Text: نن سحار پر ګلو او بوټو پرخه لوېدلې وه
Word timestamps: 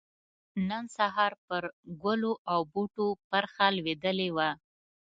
نن 0.69 0.83
سحار 0.97 1.33
پر 1.47 1.63
ګلو 2.03 2.33
او 2.51 2.59
بوټو 2.73 3.07
پرخه 3.29 3.67
لوېدلې 3.75 4.29
وه 4.35 4.49